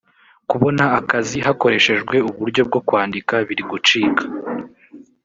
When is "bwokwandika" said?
2.67-3.35